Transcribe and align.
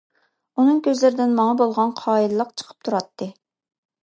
ئۇنىڭ 0.61 0.79
كۆزلىرىدىن 0.87 1.35
ماڭا 1.41 1.53
بولغان 1.59 1.93
قايىللىق 2.01 2.51
چىقىپ 2.63 2.89
تۇراتتى. 2.89 3.31